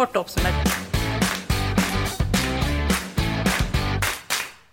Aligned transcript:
Kort 0.00 0.16
oppsummert. 0.16 0.70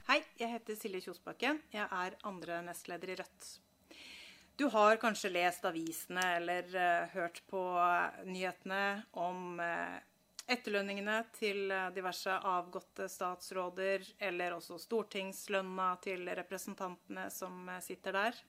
Hei, 0.07 0.21
jeg 0.39 0.53
heter 0.53 0.77
Silje 0.79 1.01
Kjosbakken. 1.03 1.59
Jeg 1.73 1.83
er 1.83 2.15
andre 2.29 2.61
nestleder 2.63 3.11
i 3.11 3.17
Rødt. 3.19 3.49
Du 4.55 4.69
har 4.71 4.95
kanskje 5.03 5.33
lest 5.35 5.67
avisene 5.67 6.23
eller 6.37 6.71
uh, 6.71 7.11
hørt 7.11 7.43
på 7.51 7.65
nyhetene 8.23 9.03
om 9.19 9.59
uh, 9.59 9.99
etterlønningene 10.47 11.19
til 11.35 11.75
diverse 11.91 12.39
avgåtte 12.55 13.11
statsråder, 13.11 14.07
eller 14.31 14.55
også 14.55 14.79
stortingslønna 14.79 15.89
til 16.07 16.23
representantene 16.39 17.27
som 17.35 17.67
sitter 17.83 18.15
der. 18.15 18.43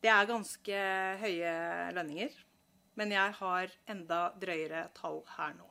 Det 0.00 0.08
er 0.08 0.32
ganske 0.32 0.86
høye 1.20 1.52
lønninger, 1.92 2.46
men 2.98 3.12
jeg 3.14 3.36
har 3.38 3.74
enda 3.90 4.20
drøyere 4.40 4.86
tall 4.96 5.22
her 5.36 5.54
nå. 5.58 5.66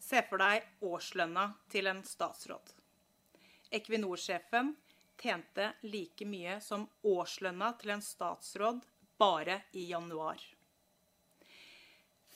Se 0.00 0.22
for 0.28 0.40
deg 0.40 0.64
årslønna 0.84 1.50
til 1.72 1.90
en 1.90 2.04
statsråd. 2.06 2.72
Equinor-sjefen 3.74 4.72
tjente 5.20 5.72
like 5.82 6.24
mye 6.28 6.58
som 6.64 6.86
årslønna 7.04 7.72
til 7.80 7.96
en 7.96 8.04
statsråd 8.04 8.86
bare 9.18 9.60
i 9.76 9.88
januar. 9.90 10.40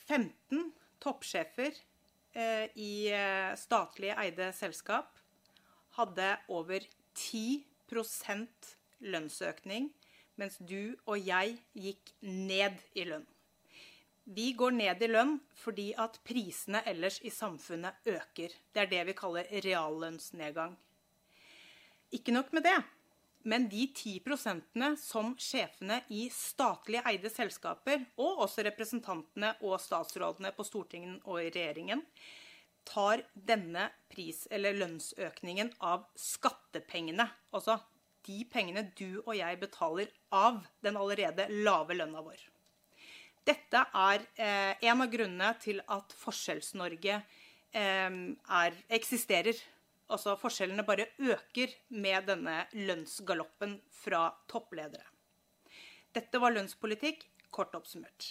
15 0.03 0.71
toppsjefer 1.01 1.71
eh, 2.35 2.67
i 2.75 3.07
eh, 3.09 3.55
statlig 3.57 4.11
eide 4.13 4.51
selskap 4.55 5.19
hadde 5.97 6.29
over 6.51 6.85
10% 7.15 8.73
lønnsøkning, 9.13 9.91
mens 10.35 10.57
du 10.59 10.95
og 11.05 11.19
jeg 11.21 11.57
gikk 11.77 12.13
ned 12.25 12.81
i 12.97 13.05
lønn. 13.07 13.25
Vi 14.23 14.53
går 14.55 14.71
ned 14.71 15.01
i 15.03 15.07
lønn 15.11 15.35
fordi 15.59 15.89
at 15.99 16.19
prisene 16.23 16.83
ellers 16.87 17.19
i 17.27 17.31
samfunnet 17.33 18.07
øker. 18.07 18.55
Det 18.71 18.85
er 18.85 18.91
det 18.91 19.01
vi 19.09 19.15
kaller 19.17 19.49
reallønnsnedgang. 19.51 20.77
Ikke 22.13 22.31
nok 22.31 22.53
med 22.53 22.63
det, 22.63 22.77
men 23.43 23.67
de 23.67 23.87
10% 23.91 24.95
som 25.01 25.33
sjefene 25.35 25.99
i 26.13 26.29
statlig 26.31 27.01
eide 27.03 27.31
selskaper, 27.33 28.05
og 28.15 28.45
også 28.45 28.63
representantene 28.63 29.51
og 29.61 29.81
statsrådene 29.83 30.53
på 30.55 30.63
Stortinget 30.67 31.25
og 31.25 31.41
i 31.41 31.49
regjeringen, 31.49 32.05
tar 32.87 33.25
denne 33.33 33.89
pris- 34.11 34.47
eller 34.51 34.75
lønnsøkningen 34.77 35.73
av 35.83 36.07
skattepengene. 36.19 37.27
Altså 37.51 37.79
de 38.23 38.43
pengene 38.47 38.87
du 38.95 39.19
og 39.25 39.35
jeg 39.35 39.59
betaler 39.59 40.11
av 40.31 40.63
den 40.83 40.99
allerede 40.99 41.49
lave 41.51 41.99
lønna 41.99 42.23
vår. 42.23 42.52
Dette 43.43 43.81
er 43.99 44.23
eh, 44.39 44.89
en 44.89 45.03
av 45.03 45.09
grunnene 45.11 45.49
til 45.59 45.81
at 45.91 46.13
Forskjells-Norge 46.21 47.17
eh, 47.75 48.77
eksisterer. 48.99 49.57
Altså 50.13 50.35
forskjellene 50.37 50.85
bare 50.85 51.09
øker 51.17 51.73
med 51.89 52.27
denne 52.29 52.61
lønnsgaloppen 52.75 53.77
fra 54.03 54.27
toppledere. 54.51 55.05
Dette 56.13 56.39
var 56.39 56.53
lønnspolitikk, 56.53 57.23
kort 57.53 57.73
oppsummert. 57.75 58.27